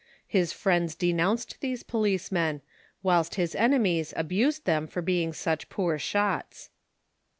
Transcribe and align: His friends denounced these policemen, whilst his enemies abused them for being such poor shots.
His 0.27 0.51
friends 0.51 0.95
denounced 0.95 1.57
these 1.59 1.83
policemen, 1.83 2.63
whilst 3.03 3.35
his 3.35 3.53
enemies 3.53 4.15
abused 4.17 4.65
them 4.65 4.87
for 4.87 5.03
being 5.03 5.31
such 5.31 5.69
poor 5.69 5.99
shots. 5.99 6.71